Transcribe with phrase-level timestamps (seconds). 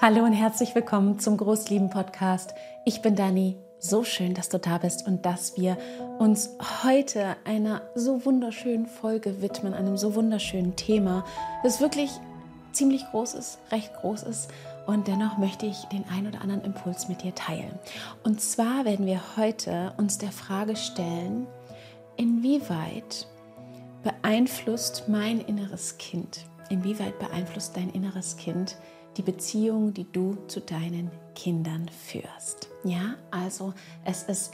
[0.00, 2.54] Hallo und herzlich willkommen zum Großlieben Podcast.
[2.84, 3.56] Ich bin Dani.
[3.80, 5.76] So schön, dass du da bist und dass wir
[6.20, 6.50] uns
[6.84, 11.24] heute einer so wunderschönen Folge widmen, einem so wunderschönen Thema,
[11.64, 12.12] das wirklich
[12.70, 14.52] ziemlich groß ist, recht groß ist.
[14.86, 17.76] Und dennoch möchte ich den ein oder anderen Impuls mit dir teilen.
[18.22, 21.48] Und zwar werden wir heute uns der Frage stellen,
[22.16, 23.26] inwieweit
[24.04, 28.76] beeinflusst mein inneres Kind, inwieweit beeinflusst dein inneres Kind
[29.18, 32.68] die Beziehung, die du zu deinen Kindern führst.
[32.84, 34.52] Ja, also es ist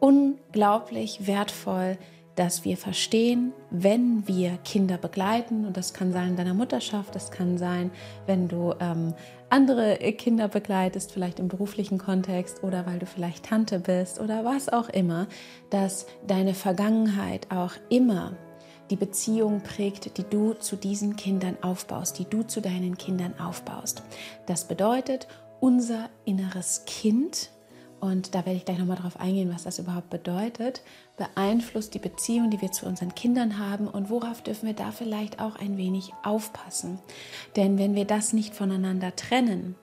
[0.00, 1.96] unglaublich wertvoll,
[2.34, 7.30] dass wir verstehen, wenn wir Kinder begleiten, und das kann sein in deiner Mutterschaft, das
[7.30, 7.92] kann sein,
[8.26, 9.14] wenn du ähm,
[9.50, 14.68] andere Kinder begleitest, vielleicht im beruflichen Kontext oder weil du vielleicht Tante bist oder was
[14.68, 15.28] auch immer,
[15.70, 18.32] dass deine Vergangenheit auch immer
[18.90, 24.02] die Beziehung prägt, die du zu diesen Kindern aufbaust, die du zu deinen Kindern aufbaust.
[24.46, 25.26] Das bedeutet,
[25.60, 27.50] unser inneres Kind,
[28.00, 30.82] und da werde ich gleich nochmal darauf eingehen, was das überhaupt bedeutet,
[31.16, 35.40] beeinflusst die Beziehung, die wir zu unseren Kindern haben und worauf dürfen wir da vielleicht
[35.40, 36.98] auch ein wenig aufpassen.
[37.56, 39.76] Denn wenn wir das nicht voneinander trennen,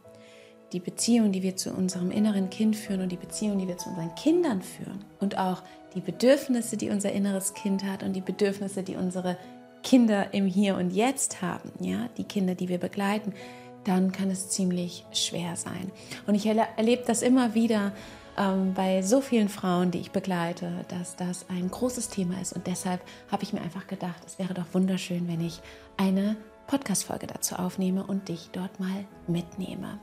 [0.74, 3.90] die Beziehung, die wir zu unserem inneren Kind führen und die Beziehung, die wir zu
[3.90, 5.64] unseren Kindern führen und auch
[5.96, 9.38] die Bedürfnisse, die unser inneres Kind hat und die Bedürfnisse, die unsere
[9.84, 13.34] Kinder im Hier und Jetzt haben, ja, die Kinder, die wir begleiten,
[13.84, 15.92] dann kann es ziemlich schwer sein.
[16.28, 17.92] Und ich erlebe das immer wieder
[18.38, 22.54] ähm, bei so vielen Frauen, die ich begleite, dass das ein großes Thema ist.
[22.54, 25.62] Und deshalb habe ich mir einfach gedacht, es wäre doch wunderschön, wenn ich
[25.98, 30.00] eine Podcast-Folge dazu aufnehme und dich dort mal mitnehme.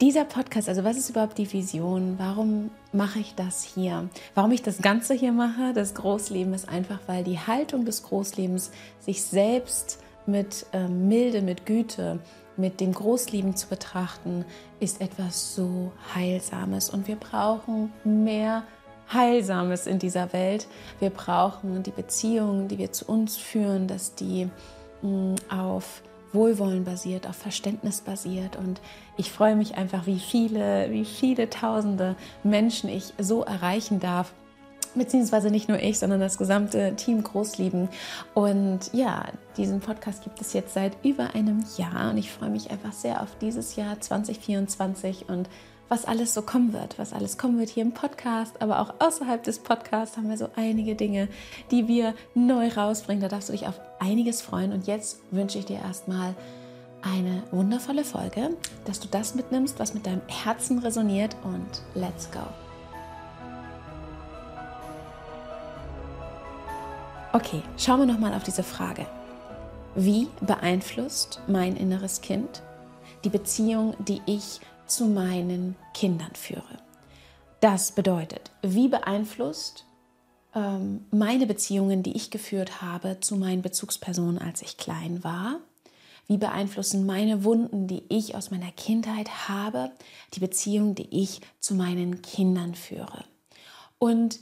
[0.00, 2.16] Dieser Podcast, also was ist überhaupt die Vision?
[2.18, 4.08] Warum mache ich das hier?
[4.34, 8.72] Warum ich das Ganze hier mache, das Großleben, ist einfach, weil die Haltung des Großlebens,
[8.98, 12.18] sich selbst mit äh, Milde, mit Güte,
[12.56, 14.44] mit dem Großleben zu betrachten,
[14.80, 16.90] ist etwas so Heilsames.
[16.90, 18.64] Und wir brauchen mehr
[19.12, 20.66] Heilsames in dieser Welt.
[20.98, 24.48] Wir brauchen die Beziehungen, die wir zu uns führen, dass die
[25.02, 26.02] mh, mm, auf
[26.34, 28.56] Wohlwollen basiert, auf Verständnis basiert.
[28.56, 28.80] Und
[29.16, 34.32] ich freue mich einfach, wie viele, wie viele tausende Menschen ich so erreichen darf.
[34.94, 37.88] Beziehungsweise nicht nur ich, sondern das gesamte Team Großlieben.
[38.34, 39.24] Und ja,
[39.56, 43.20] diesen Podcast gibt es jetzt seit über einem Jahr und ich freue mich einfach sehr
[43.22, 45.48] auf dieses Jahr 2024 und
[45.88, 49.42] was alles so kommen wird, was alles kommen wird hier im Podcast, aber auch außerhalb
[49.42, 51.28] des Podcasts haben wir so einige Dinge,
[51.70, 53.22] die wir neu rausbringen.
[53.22, 54.72] Da darfst du dich auf einiges freuen.
[54.72, 56.34] Und jetzt wünsche ich dir erstmal
[57.02, 58.56] eine wundervolle Folge,
[58.86, 62.40] dass du das mitnimmst, was mit deinem Herzen resoniert und let's go.
[67.32, 69.06] Okay, schauen wir nochmal auf diese Frage.
[69.96, 72.62] Wie beeinflusst mein inneres Kind
[73.24, 76.78] die Beziehung, die ich zu meinen Kindern führe.
[77.60, 79.86] Das bedeutet, wie beeinflusst
[80.54, 85.60] ähm, meine Beziehungen, die ich geführt habe, zu meinen Bezugspersonen, als ich klein war?
[86.26, 89.90] Wie beeinflussen meine Wunden, die ich aus meiner Kindheit habe,
[90.32, 93.24] die Beziehung, die ich zu meinen Kindern führe?
[93.98, 94.40] Und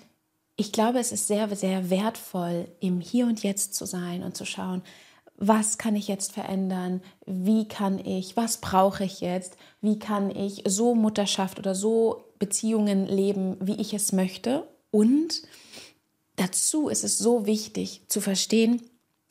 [0.56, 4.44] ich glaube, es ist sehr, sehr wertvoll, im Hier und Jetzt zu sein und zu
[4.44, 4.82] schauen,
[5.37, 10.62] was kann ich jetzt verändern, wie kann ich, was brauche ich jetzt, wie kann ich
[10.66, 14.69] so Mutterschaft oder so Beziehungen leben, wie ich es möchte.
[14.91, 15.43] Und
[16.37, 18.82] dazu ist es so wichtig zu verstehen,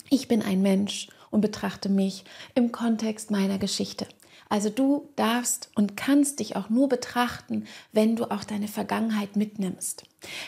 [0.10, 2.26] ich bin ein Mensch und betrachte mich
[2.56, 4.08] im Kontext meiner Geschichte.
[4.52, 10.04] Also du darfst und kannst dich auch nur betrachten, wenn du auch deine Vergangenheit mitnimmst.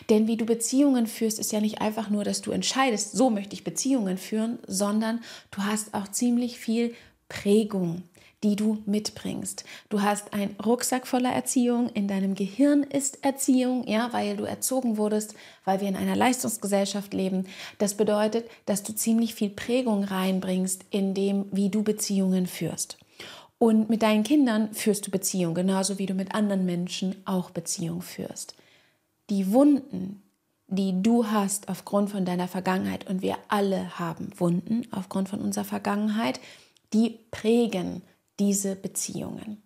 [0.10, 3.54] Denn wie du Beziehungen führst, ist ja nicht einfach nur, dass du entscheidest, so möchte
[3.54, 5.22] ich Beziehungen führen, sondern
[5.52, 6.94] du hast auch ziemlich viel
[7.30, 8.04] Prägung
[8.44, 9.64] die du mitbringst.
[9.88, 14.98] Du hast einen Rucksack voller Erziehung, in deinem Gehirn ist Erziehung, ja, weil du erzogen
[14.98, 15.34] wurdest,
[15.64, 17.46] weil wir in einer Leistungsgesellschaft leben.
[17.78, 22.98] Das bedeutet, dass du ziemlich viel Prägung reinbringst in dem, wie du Beziehungen führst.
[23.64, 28.02] Und mit deinen Kindern führst du Beziehung, genauso wie du mit anderen Menschen auch Beziehung
[28.02, 28.56] führst.
[29.30, 30.22] Die Wunden,
[30.68, 35.64] die du hast aufgrund von deiner Vergangenheit, und wir alle haben Wunden aufgrund von unserer
[35.64, 36.42] Vergangenheit,
[36.92, 38.02] die prägen
[38.38, 39.64] diese Beziehungen.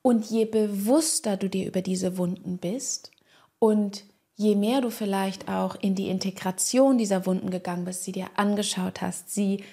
[0.00, 3.10] Und je bewusster du dir über diese Wunden bist
[3.58, 4.04] und
[4.36, 9.02] je mehr du vielleicht auch in die Integration dieser Wunden gegangen bist, sie dir angeschaut
[9.02, 9.64] hast, sie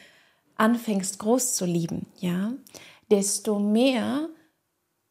[0.56, 2.54] anfängst groß zu lieben, ja,
[3.10, 4.30] desto mehr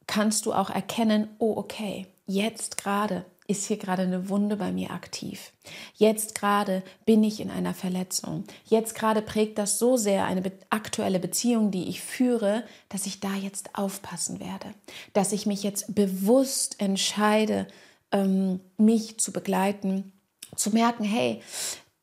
[0.06, 4.90] kannst du auch erkennen, oh okay, jetzt gerade ist hier gerade eine Wunde bei mir
[4.90, 5.52] aktiv.
[5.94, 8.44] Jetzt gerade bin ich in einer Verletzung.
[8.64, 13.34] Jetzt gerade prägt das so sehr eine aktuelle Beziehung, die ich führe, dass ich da
[13.34, 14.75] jetzt aufpassen werde.
[15.12, 17.69] Dass ich mich jetzt bewusst entscheide,
[18.12, 20.12] ähm, mich zu begleiten,
[20.54, 21.40] zu merken, hey,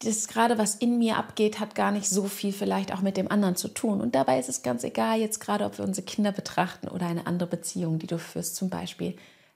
[0.04, 3.30] das gerade, was in mir abgeht, hat gar nicht so viel vielleicht auch mit dem
[3.30, 4.02] anderen zu tun.
[4.02, 7.28] Und dabei ist es ganz egal, jetzt gerade, ob wir unsere Kinder betrachten oder eine
[7.28, 9.16] andere Beziehung, die du führst, zum Beispiel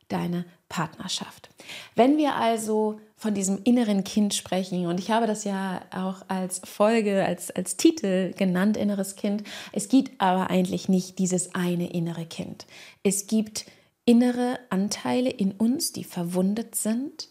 [0.09, 1.49] deine Partnerschaft.
[1.95, 6.61] Wenn wir also von diesem inneren Kind sprechen, und ich habe das ja auch als
[6.63, 12.25] Folge, als, als Titel genannt, inneres Kind, es gibt aber eigentlich nicht dieses eine innere
[12.25, 12.67] Kind.
[13.03, 13.65] Es gibt
[14.05, 17.29] innere Anteile in uns, die verwundet sind,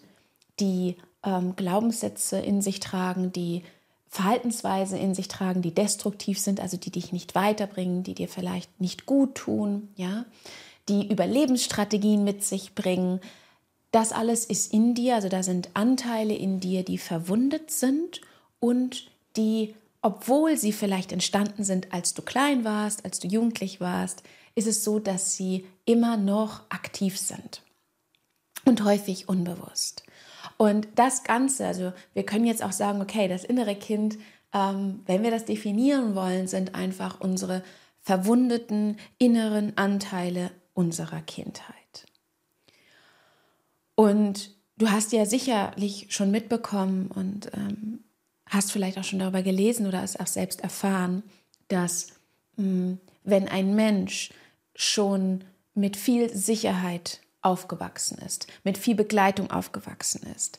[0.60, 3.62] die ähm, Glaubenssätze in sich tragen, die
[4.08, 8.80] Verhaltensweise in sich tragen, die destruktiv sind, also die dich nicht weiterbringen, die dir vielleicht
[8.80, 10.24] nicht gut tun, ja,
[10.88, 13.20] die Überlebensstrategien mit sich bringen.
[13.90, 18.20] Das alles ist in dir, also da sind Anteile in dir, die verwundet sind
[18.60, 24.22] und die, obwohl sie vielleicht entstanden sind, als du klein warst, als du jugendlich warst,
[24.54, 27.62] ist es so, dass sie immer noch aktiv sind
[28.64, 30.05] und häufig unbewusst.
[30.56, 34.18] Und das Ganze, also wir können jetzt auch sagen, okay, das innere Kind,
[34.52, 37.62] ähm, wenn wir das definieren wollen, sind einfach unsere
[38.00, 42.06] verwundeten inneren Anteile unserer Kindheit.
[43.94, 48.04] Und du hast ja sicherlich schon mitbekommen und ähm,
[48.46, 51.22] hast vielleicht auch schon darüber gelesen oder es auch selbst erfahren,
[51.68, 52.08] dass
[52.56, 54.30] mh, hm, wenn ein Mensch
[54.76, 55.42] schon
[55.74, 60.58] mit viel Sicherheit aufgewachsen ist, mit viel Begleitung aufgewachsen ist,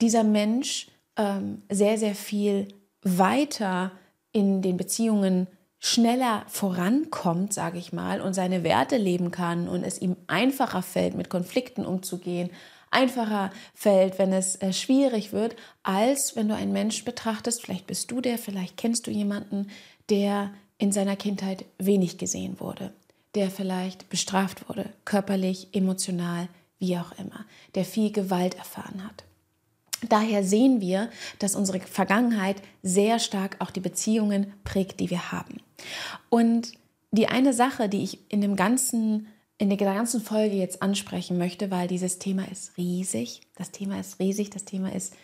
[0.00, 2.68] dieser Mensch ähm, sehr, sehr viel
[3.02, 3.92] weiter
[4.32, 5.46] in den Beziehungen
[5.78, 11.14] schneller vorankommt, sage ich mal, und seine Werte leben kann und es ihm einfacher fällt,
[11.14, 12.50] mit Konflikten umzugehen,
[12.90, 18.10] einfacher fällt, wenn es äh, schwierig wird, als wenn du einen Menschen betrachtest, vielleicht bist
[18.10, 19.70] du der, vielleicht kennst du jemanden,
[20.10, 22.92] der in seiner Kindheit wenig gesehen wurde,
[23.34, 26.48] der vielleicht bestraft wurde, körperlich, emotional,
[26.78, 27.44] wie auch immer,
[27.74, 29.24] der viel Gewalt erfahren hat.
[30.08, 35.60] Daher sehen wir, dass unsere Vergangenheit sehr stark auch die Beziehungen prägt, die wir haben.
[36.28, 36.72] Und
[37.12, 41.70] die eine Sache, die ich in dem ganzen in der ganzen Folge jetzt ansprechen möchte,
[41.70, 43.42] weil dieses Thema ist riesig.
[43.54, 45.14] Das Thema ist riesig, das Thema ist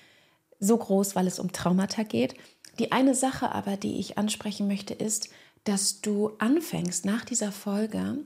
[0.61, 2.37] so groß, weil es um Traumata geht.
[2.79, 5.31] Die eine Sache aber, die ich ansprechen möchte, ist,
[5.69, 8.17] dass du anfängst nach dieser Folge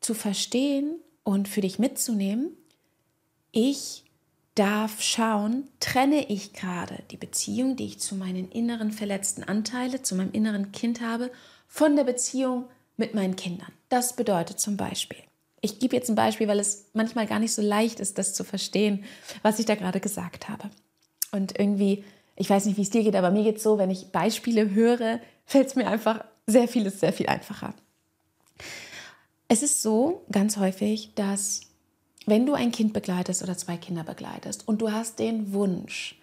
[0.00, 2.56] zu verstehen und für dich mitzunehmen,
[3.52, 4.02] ich
[4.56, 10.16] darf schauen, trenne ich gerade die Beziehung, die ich zu meinen inneren verletzten Anteilen, zu
[10.16, 11.30] meinem inneren Kind habe,
[11.68, 12.64] von der Beziehung
[12.96, 13.72] mit meinen Kindern.
[13.88, 15.22] Das bedeutet zum Beispiel,
[15.60, 18.42] ich gebe jetzt ein Beispiel, weil es manchmal gar nicht so leicht ist, das zu
[18.42, 19.04] verstehen,
[19.42, 20.68] was ich da gerade gesagt habe.
[21.30, 23.90] Und irgendwie, ich weiß nicht, wie es dir geht, aber mir geht es so, wenn
[23.90, 27.74] ich Beispiele höre, fällt es mir einfach sehr vieles sehr viel einfacher.
[29.48, 31.60] Es ist so ganz häufig, dass
[32.26, 36.18] wenn du ein Kind begleitest oder zwei Kinder begleitest und du hast den Wunsch,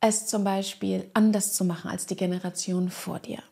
[0.00, 3.42] es zum Beispiel anders zu machen als die Generation vor dir.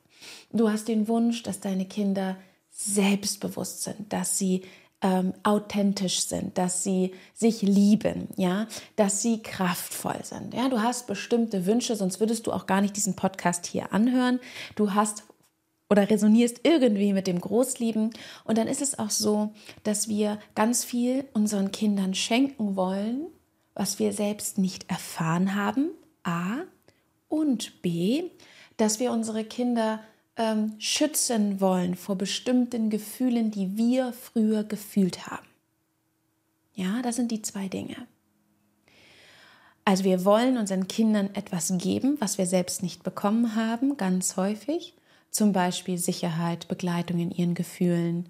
[0.53, 2.37] Du hast den Wunsch, dass deine Kinder
[2.71, 4.63] selbstbewusst sind, dass sie
[5.01, 8.67] ähm, authentisch sind, dass sie sich lieben, ja,
[8.97, 10.55] dass sie kraftvoll sind.
[10.55, 14.41] Ja, du hast bestimmte Wünsche, sonst würdest du auch gar nicht diesen Podcast hier anhören.
[14.75, 15.25] Du hast
[15.91, 18.11] oder resonierst irgendwie mit dem Großlieben.
[18.45, 19.53] Und dann ist es auch so,
[19.85, 23.27] dass wir ganz viel unseren Kindern schenken wollen,
[23.75, 25.91] was wir selbst nicht erfahren haben.
[26.25, 26.59] A.
[27.29, 28.25] Und B,
[28.77, 30.01] dass wir unsere Kinder
[30.37, 35.47] ähm, schützen wollen vor bestimmten Gefühlen, die wir früher gefühlt haben.
[36.75, 37.97] Ja, das sind die zwei Dinge.
[39.85, 44.95] Also wir wollen unseren Kindern etwas geben, was wir selbst nicht bekommen haben, ganz häufig
[45.31, 48.29] zum Beispiel Sicherheit, Begleitung in ihren Gefühlen,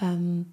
[0.00, 0.52] ähm,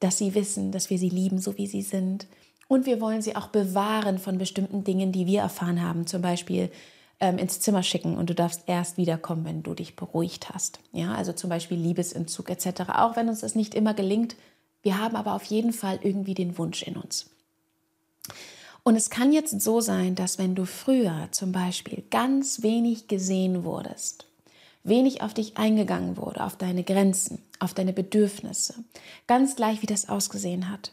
[0.00, 2.26] dass sie wissen, dass wir sie lieben, so wie sie sind.
[2.68, 6.70] Und wir wollen sie auch bewahren von bestimmten Dingen, die wir erfahren haben, zum Beispiel
[7.20, 10.80] ähm, ins Zimmer schicken und du darfst erst wiederkommen, wenn du dich beruhigt hast.
[10.92, 12.82] Ja, also zum Beispiel Liebesentzug etc.
[12.94, 14.36] Auch wenn uns das nicht immer gelingt,
[14.82, 17.28] wir haben aber auf jeden Fall irgendwie den Wunsch in uns.
[18.82, 23.64] Und es kann jetzt so sein, dass wenn du früher zum Beispiel ganz wenig gesehen
[23.64, 24.26] wurdest,
[24.82, 28.74] wenig auf dich eingegangen wurde, auf deine Grenzen, auf deine Bedürfnisse,
[29.26, 30.92] ganz gleich wie das ausgesehen hat,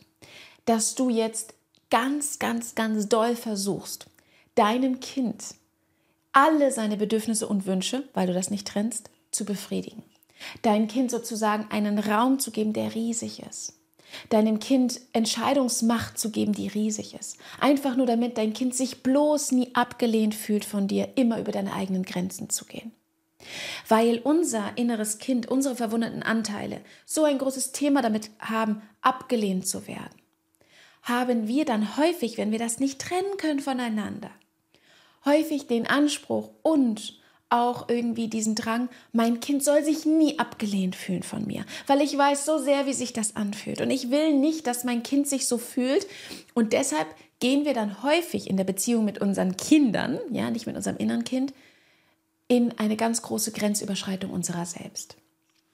[0.65, 1.53] dass du jetzt
[1.89, 4.07] ganz, ganz, ganz doll versuchst,
[4.55, 5.55] deinem Kind
[6.33, 10.03] alle seine Bedürfnisse und Wünsche, weil du das nicht trennst, zu befriedigen.
[10.61, 13.73] Dein Kind sozusagen einen Raum zu geben, der riesig ist.
[14.29, 17.37] deinem Kind Entscheidungsmacht zu geben, die riesig ist.
[17.59, 21.73] Einfach nur damit dein Kind sich bloß nie abgelehnt fühlt von dir, immer über deine
[21.73, 22.93] eigenen Grenzen zu gehen.
[23.87, 29.87] Weil unser inneres Kind, unsere verwundeten Anteile so ein großes Thema damit haben, abgelehnt zu
[29.87, 30.15] werden,
[31.03, 34.29] haben wir dann häufig, wenn wir das nicht trennen können voneinander,
[35.25, 37.17] häufig den Anspruch und
[37.49, 42.17] auch irgendwie diesen Drang, mein Kind soll sich nie abgelehnt fühlen von mir, weil ich
[42.17, 43.79] weiß so sehr, wie sich das anfühlt.
[43.79, 46.07] Und ich will nicht, dass mein Kind sich so fühlt.
[46.53, 47.07] Und deshalb
[47.39, 51.23] gehen wir dann häufig in der Beziehung mit unseren Kindern, ja, nicht mit unserem inneren
[51.23, 51.53] Kind,
[52.47, 55.15] in eine ganz große Grenzüberschreitung unserer selbst.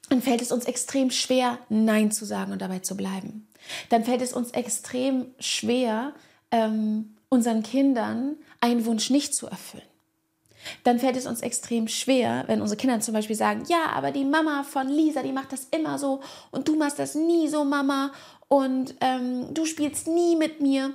[0.10, 3.48] Dann fällt es uns extrem schwer, Nein zu sagen und dabei zu bleiben.
[3.89, 6.13] Dann fällt es uns extrem schwer,
[6.51, 9.84] ähm, unseren Kindern einen Wunsch nicht zu erfüllen
[10.84, 14.25] dann fällt es uns extrem schwer, wenn unsere Kinder zum Beispiel sagen, ja, aber die
[14.25, 18.12] Mama von Lisa, die macht das immer so und du machst das nie so, Mama,
[18.48, 20.94] und ähm, du spielst nie mit mir,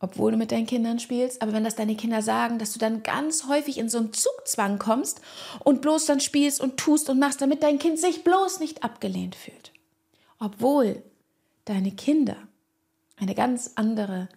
[0.00, 1.42] obwohl du mit deinen Kindern spielst.
[1.42, 4.78] Aber wenn das deine Kinder sagen, dass du dann ganz häufig in so einen Zugzwang
[4.78, 5.20] kommst
[5.64, 9.34] und bloß dann spielst und tust und machst, damit dein Kind sich bloß nicht abgelehnt
[9.34, 9.72] fühlt.
[10.38, 11.02] Obwohl
[11.64, 12.36] deine Kinder
[13.16, 14.28] eine ganz andere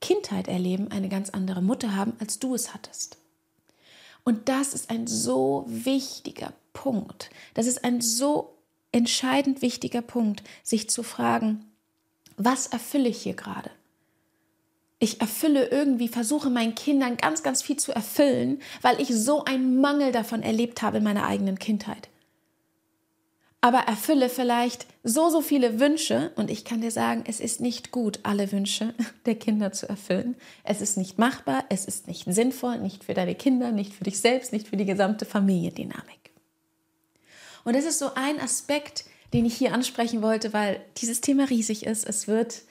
[0.00, 3.18] Kindheit erleben, eine ganz andere Mutter haben, als du es hattest.
[4.24, 7.30] Und das ist ein so wichtiger Punkt.
[7.54, 8.56] Das ist ein so
[8.92, 11.66] entscheidend wichtiger Punkt, sich zu fragen,
[12.36, 13.70] was erfülle ich hier gerade?
[15.00, 19.80] Ich erfülle irgendwie, versuche meinen Kindern ganz, ganz viel zu erfüllen, weil ich so einen
[19.80, 22.08] Mangel davon erlebt habe in meiner eigenen Kindheit
[23.60, 26.32] aber erfülle vielleicht so, so viele Wünsche.
[26.36, 28.94] Und ich kann dir sagen, es ist nicht gut, alle Wünsche
[29.26, 30.36] der Kinder zu erfüllen.
[30.64, 34.20] Es ist nicht machbar, es ist nicht sinnvoll, nicht für deine Kinder, nicht für dich
[34.20, 36.30] selbst, nicht für die gesamte Familiendynamik.
[37.64, 39.04] Und das ist so ein Aspekt,
[39.34, 42.08] den ich hier ansprechen wollte, weil dieses Thema riesig ist.
[42.08, 42.62] Es wird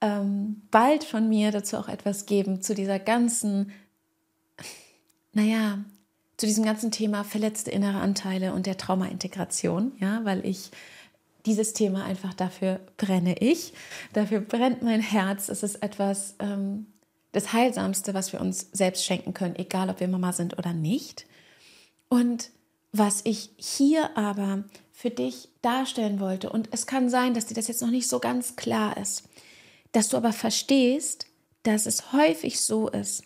[0.00, 3.72] ähm, bald von mir dazu auch etwas geben, zu dieser ganzen,
[5.32, 5.78] naja,
[6.36, 10.70] zu diesem ganzen Thema verletzte innere Anteile und der Traumaintegration, ja, weil ich
[11.46, 13.74] dieses Thema einfach dafür brenne ich,
[14.12, 15.48] dafür brennt mein Herz.
[15.48, 16.86] Es ist etwas ähm,
[17.32, 21.26] das Heilsamste, was wir uns selbst schenken können, egal ob wir Mama sind oder nicht.
[22.08, 22.50] Und
[22.92, 27.68] was ich hier aber für dich darstellen wollte, und es kann sein, dass dir das
[27.68, 29.24] jetzt noch nicht so ganz klar ist,
[29.94, 31.28] dass du aber verstehst,
[31.62, 33.22] dass es häufig so ist,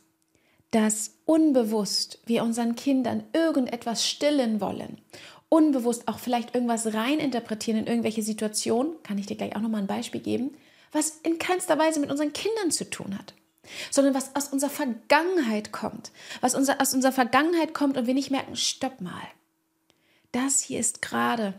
[0.70, 5.00] dass unbewusst wir unseren Kindern irgendetwas stillen wollen,
[5.48, 9.87] unbewusst auch vielleicht irgendwas reininterpretieren in irgendwelche Situationen, kann ich dir gleich auch nochmal ein
[9.87, 10.52] Beispiel geben,
[10.92, 13.32] was in keinster Weise mit unseren Kindern zu tun hat,
[13.90, 18.30] sondern was aus unserer Vergangenheit kommt, was unser, aus unserer Vergangenheit kommt und wir nicht
[18.30, 19.26] merken, stopp mal,
[20.32, 21.54] das hier ist gerade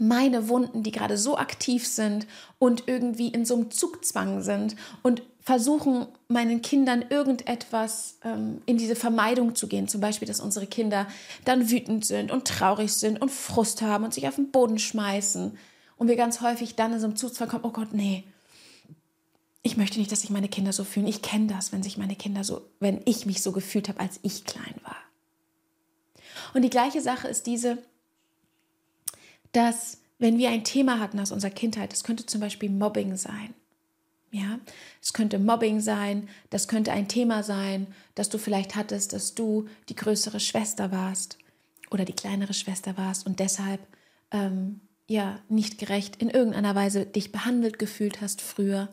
[0.00, 2.26] meine Wunden, die gerade so aktiv sind
[2.58, 8.94] und irgendwie in so einem Zugzwang sind und versuchen, meinen Kindern irgendetwas ähm, in diese
[8.94, 9.88] Vermeidung zu gehen.
[9.88, 11.06] Zum Beispiel, dass unsere Kinder
[11.46, 15.56] dann wütend sind und traurig sind und Frust haben und sich auf den Boden schmeißen.
[15.96, 18.24] Und wir ganz häufig dann in so einem Zugzwang kommen, oh Gott, nee,
[19.62, 21.06] ich möchte nicht, dass sich meine Kinder so fühlen.
[21.06, 24.20] Ich kenne das, wenn sich meine Kinder so, wenn ich mich so gefühlt habe, als
[24.22, 24.96] ich klein war.
[26.54, 27.78] Und die gleiche Sache ist diese,
[29.52, 33.54] dass wenn wir ein Thema hatten aus unserer Kindheit, das könnte zum Beispiel Mobbing sein.
[34.30, 34.58] Ja,
[35.00, 39.68] es könnte Mobbing sein, das könnte ein Thema sein, dass du vielleicht hattest, dass du
[39.88, 41.38] die größere Schwester warst
[41.90, 43.80] oder die kleinere Schwester warst und deshalb
[44.30, 48.90] ähm, ja nicht gerecht in irgendeiner Weise dich behandelt gefühlt hast früher.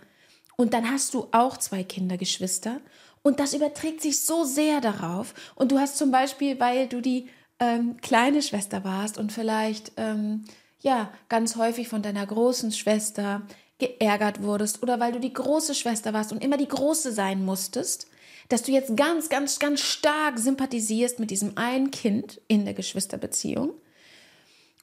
[0.56, 2.80] Und dann hast du auch zwei Kindergeschwister
[3.22, 5.34] und das überträgt sich so sehr darauf.
[5.56, 7.28] Und du hast zum Beispiel, weil du die
[7.60, 10.46] ähm, kleine Schwester warst und vielleicht ähm,
[10.82, 13.42] ja ganz häufig von deiner großen Schwester
[13.78, 18.08] geärgert wurdest oder weil du die große Schwester warst und immer die große sein musstest,
[18.50, 23.74] dass du jetzt ganz, ganz, ganz stark sympathisierst mit diesem einen Kind in der Geschwisterbeziehung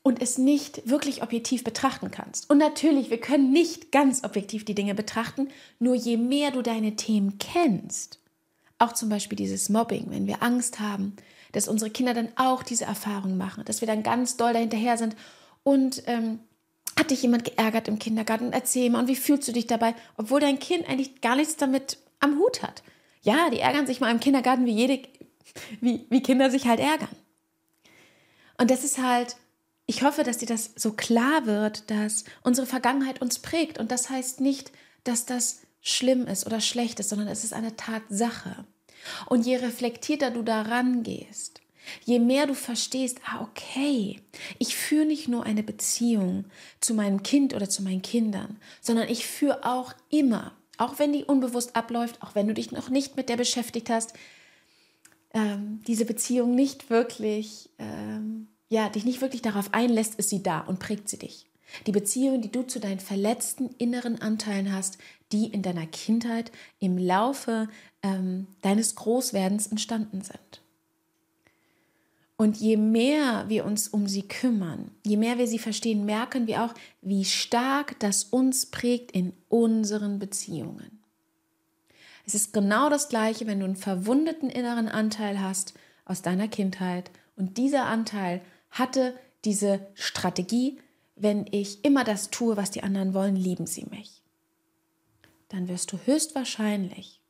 [0.03, 2.51] und es nicht wirklich objektiv betrachten kannst.
[2.51, 5.49] Und natürlich, wir können nicht ganz objektiv die Dinge betrachten,
[5.79, 8.19] nur je mehr du deine Themen kennst,
[8.79, 11.15] auch zum Beispiel dieses Mobbing, wenn wir Angst haben,
[11.53, 15.17] dass unsere Kinder dann auch diese Erfahrung machen, dass wir dann ganz doll dahinterher sind
[15.63, 16.41] und ähm,
[16.99, 18.53] hat dich jemand geärgert im Kindergarten?
[18.53, 21.99] Erzähl mal, und wie fühlst du dich dabei, obwohl dein Kind eigentlich gar nichts damit
[22.21, 22.83] am Hut hat?
[23.23, 25.03] Ja, die ärgern sich mal im Kindergarten, wie jede,
[25.81, 27.09] wie, wie Kinder sich halt ärgern.
[28.59, 29.37] Und das ist halt,
[29.87, 33.79] ich hoffe, dass dir das so klar wird, dass unsere Vergangenheit uns prägt.
[33.79, 34.73] Und das heißt nicht,
[35.05, 38.65] dass das schlimm ist oder schlecht ist, sondern es ist eine Tatsache.
[39.27, 41.63] Und je reflektierter du daran gehst,
[42.05, 44.21] Je mehr du verstehst, ah, okay,
[44.59, 46.45] ich führe nicht nur eine Beziehung
[46.81, 51.25] zu meinem Kind oder zu meinen Kindern, sondern ich führe auch immer, auch wenn die
[51.25, 54.15] unbewusst abläuft, auch wenn du dich noch nicht mit der beschäftigt hast,
[55.35, 60.61] ähm, diese Beziehung nicht wirklich, ähm, ja, dich nicht wirklich darauf einlässt, ist sie da
[60.61, 61.47] und prägt sie dich.
[61.87, 64.99] Die Beziehung, die du zu deinen verletzten inneren Anteilen hast,
[65.33, 67.69] die in deiner Kindheit im Laufe
[68.03, 70.63] ähm, deines Großwerdens entstanden sind.
[72.37, 76.65] Und je mehr wir uns um sie kümmern, je mehr wir sie verstehen, merken wir
[76.65, 81.03] auch, wie stark das uns prägt in unseren Beziehungen.
[82.27, 87.11] Es ist genau das Gleiche, wenn du einen verwundeten inneren Anteil hast aus deiner Kindheit
[87.37, 88.41] und dieser Anteil
[88.71, 89.15] hatte
[89.45, 90.79] diese Strategie,
[91.23, 94.23] wenn ich immer das tue, was die anderen wollen, lieben sie mich.
[95.49, 97.21] Dann wirst du höchstwahrscheinlich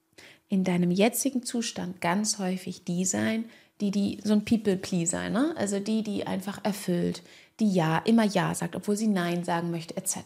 [0.49, 3.45] in deinem jetzigen Zustand ganz häufig die sein,
[3.81, 5.55] die, die so ein People-Pleaser, ne?
[5.57, 7.23] also die, die einfach erfüllt,
[7.61, 10.17] die Ja, immer Ja sagt, obwohl sie Nein sagen möchte, etc.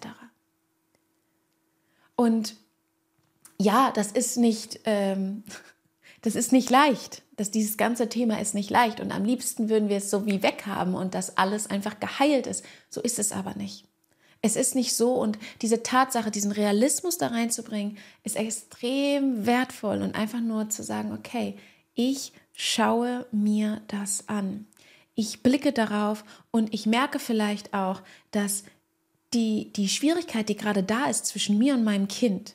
[2.14, 2.56] Und
[3.58, 5.42] ja, das ist nicht, ähm,
[6.22, 7.22] das ist nicht leicht.
[7.36, 9.00] Das, dieses ganze Thema ist nicht leicht.
[9.00, 12.64] Und am liebsten würden wir es so wie weghaben und dass alles einfach geheilt ist.
[12.88, 13.86] So ist es aber nicht.
[14.42, 20.14] Es ist nicht so und diese Tatsache, diesen Realismus da reinzubringen, ist extrem wertvoll und
[20.14, 21.56] einfach nur zu sagen, okay,
[21.94, 24.66] ich schaue mir das an.
[25.14, 28.64] Ich blicke darauf und ich merke vielleicht auch, dass
[29.32, 32.54] die, die Schwierigkeit, die gerade da ist zwischen mir und meinem Kind,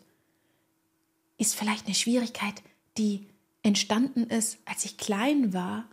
[1.37, 2.61] ist vielleicht eine Schwierigkeit,
[2.97, 3.27] die
[3.63, 5.85] entstanden ist, als ich klein war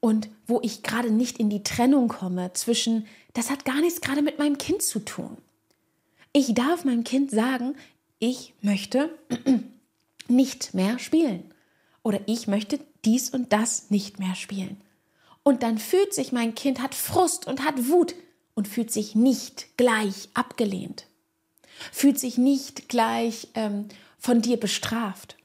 [0.00, 4.22] und wo ich gerade nicht in die Trennung komme zwischen, das hat gar nichts gerade
[4.22, 5.36] mit meinem Kind zu tun.
[6.32, 7.74] Ich darf meinem Kind sagen,
[8.18, 9.10] ich möchte
[10.28, 11.52] nicht mehr spielen
[12.02, 14.80] oder ich möchte dies und das nicht mehr spielen.
[15.42, 18.14] Und dann fühlt sich mein Kind, hat Frust und hat Wut
[18.54, 21.06] und fühlt sich nicht gleich abgelehnt,
[21.90, 25.36] fühlt sich nicht gleich ähm, von dir bestraft.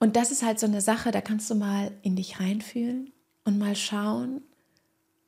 [0.00, 3.12] Und das ist halt so eine Sache, da kannst du mal in dich reinfühlen
[3.44, 4.42] und mal schauen,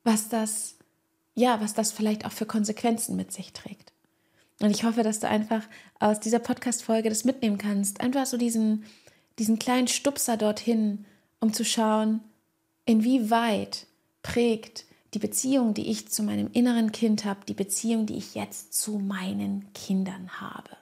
[0.03, 0.75] was das,
[1.35, 3.93] ja, was das vielleicht auch für Konsequenzen mit sich trägt.
[4.59, 5.61] Und ich hoffe, dass du einfach
[5.99, 8.01] aus dieser Podcast-Folge das mitnehmen kannst.
[8.01, 8.83] Einfach so diesen,
[9.37, 11.05] diesen kleinen Stupser dorthin,
[11.39, 12.21] um zu schauen,
[12.85, 13.85] inwieweit
[14.23, 18.73] prägt die Beziehung, die ich zu meinem inneren Kind habe, die Beziehung, die ich jetzt
[18.73, 20.77] zu meinen Kindern habe.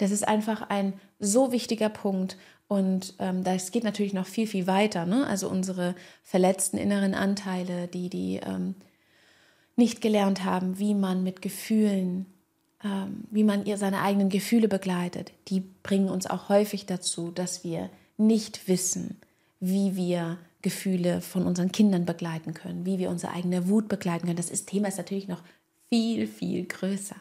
[0.00, 2.36] Das ist einfach ein so wichtiger Punkt.
[2.68, 5.04] Und ähm, das geht natürlich noch viel, viel weiter.
[5.04, 5.26] Ne?
[5.26, 8.74] Also unsere verletzten inneren Anteile, die, die ähm,
[9.76, 12.26] nicht gelernt haben, wie man mit Gefühlen,
[12.82, 17.64] ähm, wie man ihr seine eigenen Gefühle begleitet, die bringen uns auch häufig dazu, dass
[17.64, 19.18] wir nicht wissen,
[19.58, 24.36] wie wir Gefühle von unseren Kindern begleiten können, wie wir unsere eigene Wut begleiten können.
[24.36, 25.42] Das ist, Thema ist natürlich noch
[25.88, 27.16] viel, viel größer.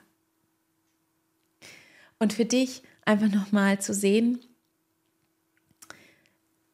[2.19, 4.39] Und für dich einfach nochmal zu sehen,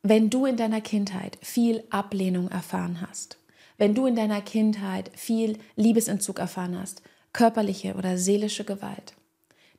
[0.01, 3.38] wenn du in deiner Kindheit viel Ablehnung erfahren hast,
[3.77, 7.01] wenn du in deiner Kindheit viel Liebesentzug erfahren hast,
[7.34, 9.13] körperliche oder seelische Gewalt,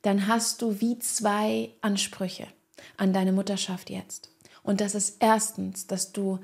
[0.01, 2.47] dann hast du wie zwei Ansprüche
[2.97, 4.29] an deine Mutterschaft jetzt.
[4.63, 6.39] Und das ist erstens, dass du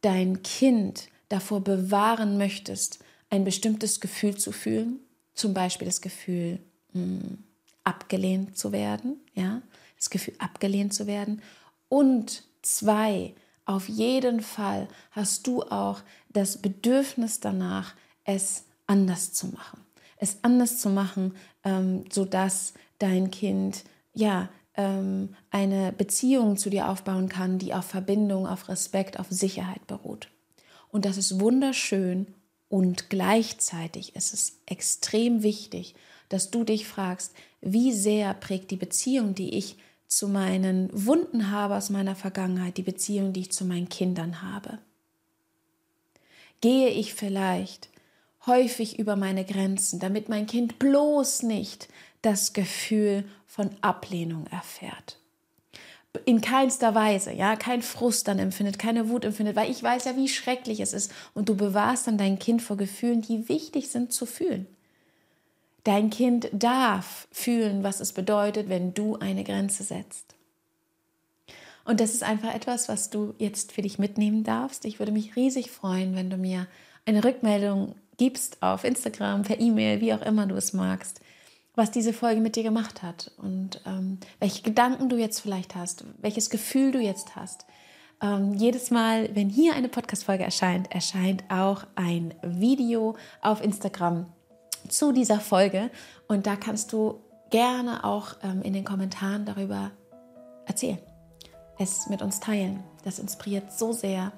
[0.00, 2.98] dein Kind davor bewahren möchtest,
[3.30, 4.98] ein bestimmtes Gefühl zu fühlen,
[5.34, 6.58] zum Beispiel das Gefühl,
[6.92, 7.38] mh, hm,
[7.84, 9.62] abgelehnt zu werden, ja,
[9.96, 11.42] das Gefühl abgelehnt zu werden.
[11.88, 19.84] Und zwei, auf jeden Fall hast du auch das Bedürfnis danach, es anders zu machen.
[20.16, 27.28] Es anders zu machen, ähm, sodass dein Kind ja ähm, eine Beziehung zu dir aufbauen
[27.28, 30.28] kann, die auf Verbindung, auf Respekt, auf Sicherheit beruht.
[30.90, 32.26] Und das ist wunderschön
[32.68, 35.94] und gleichzeitig ist es extrem wichtig,
[36.30, 41.76] dass du dich fragst, wie sehr prägt die Beziehung, die ich zu meinen Wunden habe
[41.76, 44.78] aus meiner Vergangenheit, die Beziehung, die ich zu meinen Kindern habe.
[46.60, 47.90] Gehe ich vielleicht
[48.46, 51.88] häufig über meine Grenzen, damit mein Kind bloß nicht
[52.22, 55.18] das Gefühl von Ablehnung erfährt.
[56.24, 60.16] In keinster Weise, ja, kein Frust dann empfindet, keine Wut empfindet, weil ich weiß ja,
[60.16, 64.12] wie schrecklich es ist und du bewahrst dann dein Kind vor Gefühlen, die wichtig sind
[64.12, 64.66] zu fühlen.
[65.84, 70.34] Dein Kind darf fühlen, was es bedeutet, wenn du eine Grenze setzt.
[71.84, 74.84] Und das ist einfach etwas, was du jetzt für dich mitnehmen darfst.
[74.84, 76.66] Ich würde mich riesig freuen, wenn du mir
[77.06, 81.20] eine Rückmeldung gibst auf Instagram, per E-Mail, wie auch immer du es magst,
[81.74, 86.04] was diese Folge mit dir gemacht hat und ähm, welche Gedanken du jetzt vielleicht hast,
[86.20, 87.64] welches Gefühl du jetzt hast.
[88.22, 94.26] Ähm, jedes Mal, wenn hier eine Podcast-Folge erscheint, erscheint auch ein Video auf Instagram
[94.92, 95.90] zu dieser Folge.
[96.28, 99.90] Und da kannst du gerne auch ähm, in den Kommentaren darüber
[100.66, 100.98] erzählen,
[101.78, 102.82] es mit uns teilen.
[103.04, 104.32] Das inspiriert so sehr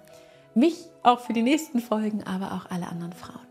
[0.55, 3.47] mich auch für die nächsten Folgen, aber auch alle anderen Frauen.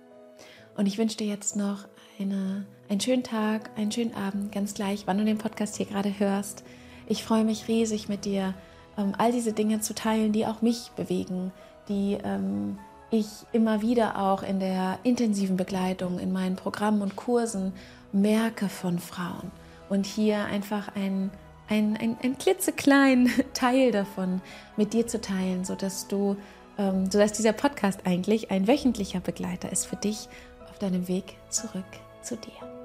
[0.77, 1.87] Und ich wünsche dir jetzt noch
[2.19, 6.17] eine, einen schönen Tag, einen schönen Abend, ganz gleich, wann du den Podcast hier gerade
[6.19, 6.63] hörst.
[7.07, 8.53] Ich freue mich riesig mit dir,
[8.97, 11.51] ähm, all diese Dinge zu teilen, die auch mich bewegen,
[11.89, 12.77] die ähm,
[13.11, 17.73] ich immer wieder auch in der intensiven Begleitung in meinen Programmen und Kursen
[18.11, 19.51] merke von Frauen.
[19.89, 21.29] Und hier einfach ein,
[21.67, 24.41] ein, ein, ein klitzekleinen Teil davon
[24.77, 26.37] mit dir zu teilen, sodass du,
[26.77, 30.29] ähm, sodass dieser Podcast eigentlich ein wöchentlicher Begleiter ist für dich
[30.69, 31.83] auf deinem Weg zurück
[32.21, 32.80] zu dir.